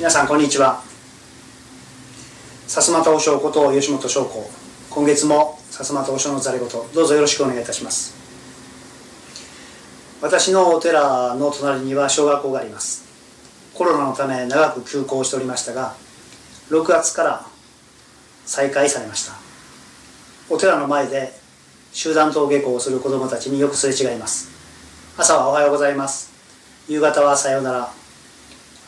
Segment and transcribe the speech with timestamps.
[0.00, 0.80] 皆さんこんにちは。
[2.66, 4.50] さすまた和尚こと吉本翔子
[4.88, 8.14] 今月もさすまた和尚のざれ言どうぞよろしくお願いいたします。
[10.22, 13.04] 私のお寺の隣には小学校があります。
[13.74, 15.94] コロナのため長く休校しておりましたが
[16.70, 17.44] 6月から
[18.46, 19.34] 再開されました。
[20.48, 21.30] お寺の前で
[21.92, 24.48] 集団登下校をする子どもたちによくすれ違います。
[25.18, 26.32] 朝はおはようございます。
[26.88, 27.99] 夕方はさようなら。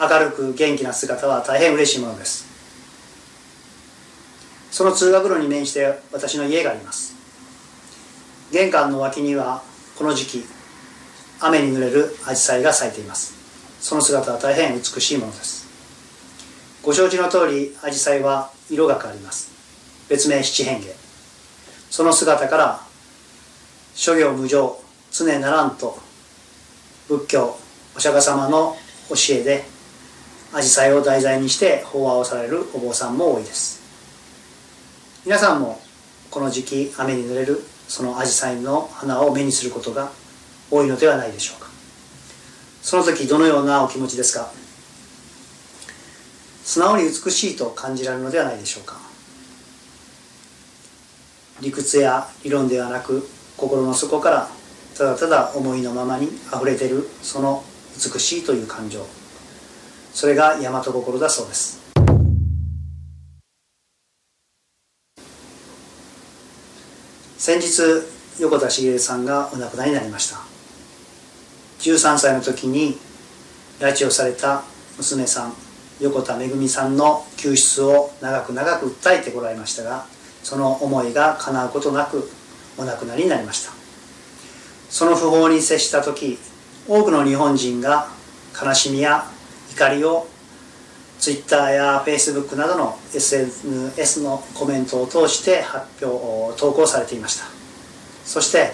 [0.00, 2.48] 明るく元気な姿は大変嬉しいものです。
[4.70, 7.14] その通学路に面して私の家があります。
[8.50, 9.62] 玄関の脇には
[9.98, 10.44] この時期
[11.40, 13.34] 雨に濡れるアジサイが咲いています。
[13.80, 15.68] その姿は大変美しいものです。
[16.82, 19.50] ご承知の通りアジサイは色が変わります。
[20.08, 20.86] 別名七変化。
[21.90, 22.80] その姿から
[23.94, 24.78] 諸行無常
[25.12, 25.98] 常ならんと
[27.08, 27.58] 仏教
[27.94, 28.76] お釈迦様の
[29.10, 29.64] 教えで
[30.52, 33.80] アジサイを題材にして法話をされるお坊さんも多いです。
[35.24, 35.80] 皆さんも
[36.28, 40.10] この時期雨に濡れるそのアジサイの花を目にすることが
[40.68, 41.68] 多いのではないでしょうか。
[42.82, 44.50] その時どのようなお気持ちですか？
[46.64, 48.96] 素直に美しいと感じられるのではないでしょうか。
[51.60, 54.48] 理屈や理論ではなく心の底から
[54.96, 57.62] ただただ思いのままにあふれてるその
[57.94, 59.06] 美しいという感情。
[60.12, 61.80] それが大和心だそうです。
[67.38, 67.82] 先日
[68.38, 70.36] 横田茂さんがお亡くなりになりました。
[71.80, 72.98] 13歳の時に
[73.78, 74.62] 拉致をされた
[74.98, 75.54] 娘さん
[76.00, 80.04] 横田めぐみさんの救出を長く長く訴えてこられましたが
[80.42, 82.30] その思いが叶うことなく
[82.76, 83.72] お亡くなりになりました。
[84.90, 86.38] その訃報に接した時
[86.88, 88.08] 多くの日本人が
[88.60, 89.24] 悲しみや
[89.72, 90.26] 怒りを
[91.18, 97.44] Twitter や Facebook などの SNS のコメントを通して発表投稿されていました。
[98.24, 98.72] そして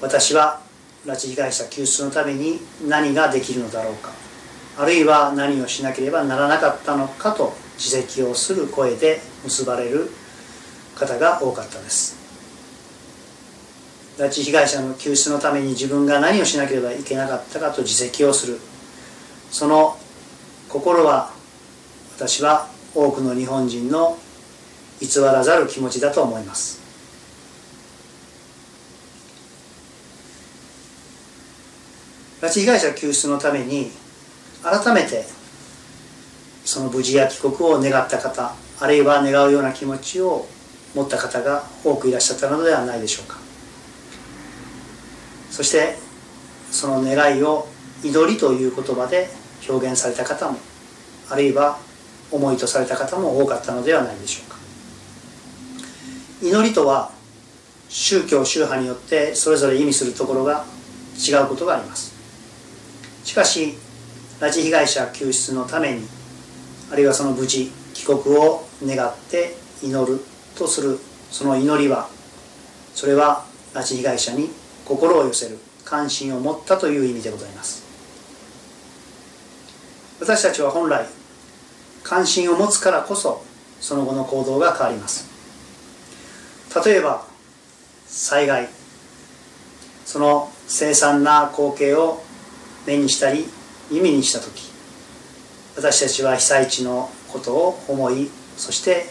[0.00, 0.60] 私は
[1.06, 4.10] 拉致被害者救出のために何ができるのだろうか。
[4.76, 10.10] あるいは何をしなければならなかったのかと自責をする声で結ばれる
[10.96, 12.16] 方が多かったです。
[14.18, 18.58] 拉致被害者の救出のために自分が何をしなければいけなかったかと自責をする。
[19.54, 19.96] その
[20.68, 21.30] 心は
[22.16, 24.18] 私は多くの日本人の
[25.00, 26.80] 偽らざる気持ちだと思います。
[32.42, 33.92] 拉致被害者救出のために
[34.64, 35.24] 改めて
[36.64, 40.48] その無事や帰国を願った方あるいは願うような気持ちを
[40.96, 43.38] 持った方が多くいらっしゃったのではないでしょうか。
[45.52, 45.96] そして
[46.72, 47.68] その願いを
[48.02, 50.58] 祈りという言葉で表現された方も
[51.30, 51.78] あるいは
[52.30, 54.56] 思いとされた方も多かったのではないでしょうか。
[56.42, 57.10] 祈りとは
[57.88, 60.64] 宗教宗派によってそれぞれ意味するところが
[61.16, 62.12] 違うことがあります。
[63.24, 63.74] しかし
[64.40, 66.06] 拉致被害者救出のために
[66.92, 70.20] あるいはその無事帰国を願って祈る
[70.56, 70.98] とする
[71.30, 72.08] その祈りは
[72.94, 74.50] それは拉致被害者に
[74.84, 77.83] 心を寄せる関心を持ったという意味でございます。
[80.24, 81.04] 私たちは本来
[82.02, 83.44] 関心を持つからこそ
[83.78, 85.28] その後の行動が変わります。
[86.82, 87.26] 例えば
[88.06, 88.70] 災害。
[90.06, 92.22] その凄惨な光景を
[92.86, 93.44] 目にしたり
[93.90, 94.70] 耳にした時
[95.76, 99.04] 私たちは被災地のことを思いそして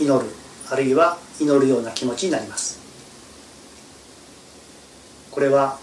[0.00, 0.30] 祈る。
[0.70, 2.80] あるいは祈るような気持ちになります。
[5.30, 5.78] これは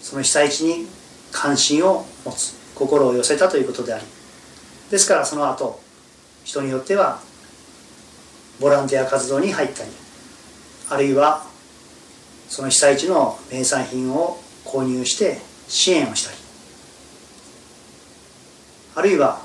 [0.00, 0.86] その被災地に
[1.32, 2.63] 関心を持つ。
[2.74, 4.04] 心を寄せたということであり
[4.90, 5.80] ですからその後
[6.44, 7.20] 人によっては
[8.60, 9.90] ボランティア活動に入ったり
[10.90, 11.44] あるいは
[12.48, 15.38] その被災地の名産品を購入して
[15.68, 16.36] 支援をしたり
[18.96, 19.40] あるいは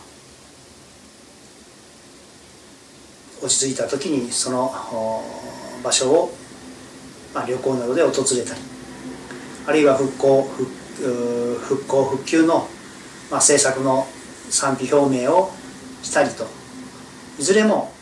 [3.42, 4.72] 落ち着いた時にその
[5.84, 6.32] 場所を、
[7.34, 8.62] まあ、旅行などで訪れたり
[9.66, 12.68] あるいは復興復興復旧の、
[13.30, 14.08] まあ、政策の
[14.50, 15.52] 賛否表明を
[16.02, 16.60] したりと。
[17.40, 17.94] いずれも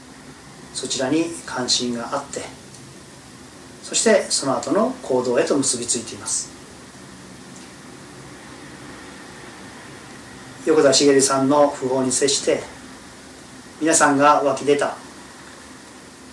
[0.74, 2.42] そちらに関心があって
[3.84, 6.52] そしてその後の行動へと結びついています。
[10.66, 12.62] 横田茂さんの訃報に接して
[13.80, 14.98] 皆さんが湧き出た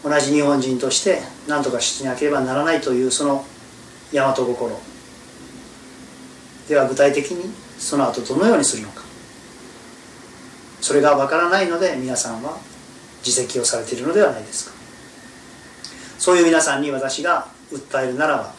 [0.02, 3.44] 同じ日本人として何とかしなければならないというその
[4.12, 4.76] 大和心。
[6.68, 9.02] では具体的にその後どのようにするのか。
[10.80, 12.58] それがわからないので皆さんは
[13.24, 14.74] 自責をされているのではないですか。
[16.18, 18.54] そういう皆さんに私が訴えるならば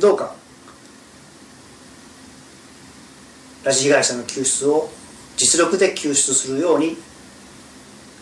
[0.00, 0.34] どうか
[3.62, 4.90] 拉致被害者の救出を
[5.36, 6.96] 実力で救出するように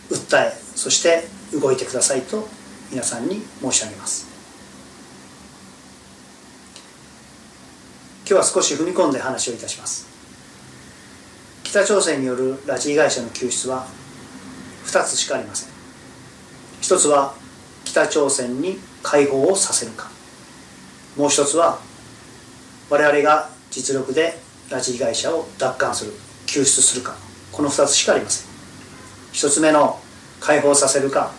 [0.09, 1.23] 訴えそして
[1.57, 2.47] 動いてくださいと
[2.91, 4.32] 皆さんに申し上げます。
[8.33, 10.07] 今日は少し踏み込んで話をいたします。
[11.61, 13.85] 北朝鮮による拉致被害者の救出は
[14.87, 15.69] 2つしかありません。
[16.81, 17.35] 一つは
[17.85, 20.09] 北朝鮮に解放をさせるか。
[21.15, 21.77] もう一つは
[22.89, 24.39] 我々が実力で
[24.71, 26.13] 拉致被害者を奪還する
[26.47, 27.13] 救出するか。
[27.51, 28.49] この2つしかありません。
[29.33, 29.99] 1つ目の
[30.39, 31.31] 解放させるか。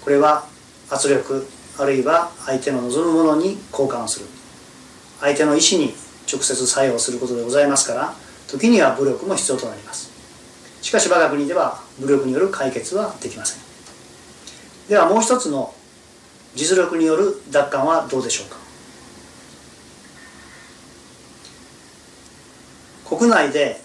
[0.00, 0.46] これは
[0.88, 1.44] 圧力
[1.76, 4.41] あるいは相手の望むものに交換をする。
[5.22, 5.94] 相手の意思に
[6.30, 8.14] 直接作用することでございますから
[8.48, 10.10] 時には武力も必要となります。
[10.82, 13.62] しかし我が国では武力による解決はできません。
[14.88, 15.72] ではもう一つの
[16.54, 18.56] 実力による奪還はどうでしょうか。
[23.16, 23.80] 国内で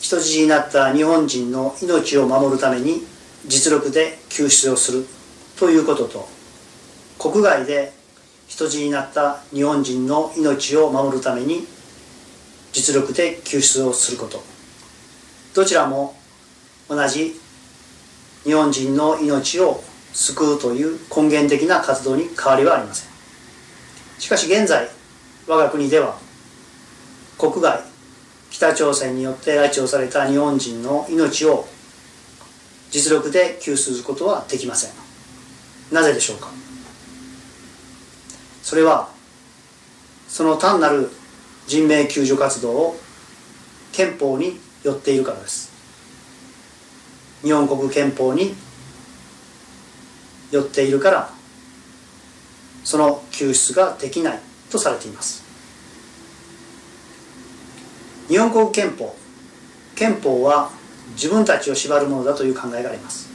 [0.00, 3.02] 人質になった日本人の命を守るために
[3.46, 5.06] 実力で救出をする
[5.58, 6.28] ということと
[7.18, 7.92] 国外で
[8.48, 11.66] 人質になった日本人の命を守るために
[12.72, 14.42] 実力で救出をすること。
[15.54, 16.16] どちらも
[16.88, 17.40] 同じ
[18.44, 19.82] 日本人の命を
[20.12, 23.10] 救うという根源的な活動に変わりはありません。
[24.18, 24.88] しかし現在
[25.46, 26.16] 我が国では
[27.38, 27.80] 国外
[28.50, 31.66] 北朝鮮によって拉致をされた日本人の命を
[32.90, 34.90] 実力で救出することはできません。
[35.92, 36.48] なぜでしょうか。
[38.64, 39.10] それは
[40.26, 41.10] その単なる
[41.66, 42.96] 人命救助活動を
[43.92, 45.70] 憲法によっているからです。
[47.42, 48.54] 日本国憲法に
[50.50, 51.30] よっているから
[52.84, 54.40] その救出ができない
[54.70, 55.44] とされています。
[58.28, 59.14] 日本国憲法
[59.94, 60.70] 憲法は
[61.10, 63.28] 自分たちを縛るものだという考えがあります。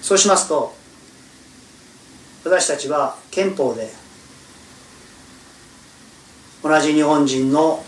[0.00, 0.72] そうしますと
[2.44, 4.01] 私たちは憲法で
[6.62, 7.84] 同じ日本人の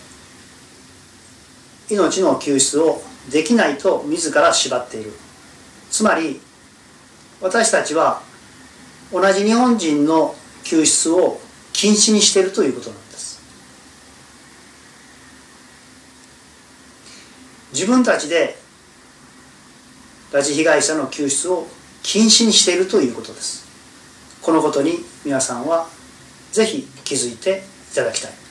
[1.90, 5.12] 命の救出をできないと自ら縛っている。
[5.90, 6.40] つまり
[7.40, 8.20] 私たちは
[9.12, 10.34] 同じ日本人の
[10.64, 11.40] 救出を
[11.72, 13.40] 禁止にしているということなんです。
[17.72, 18.56] 自分たちで
[20.32, 21.66] 拉致被害者の救出を
[22.02, 23.64] 禁止にしているということです。
[24.42, 25.86] このことに皆さんは
[26.52, 27.62] ぜひ気づいて
[27.92, 28.43] いただきたい。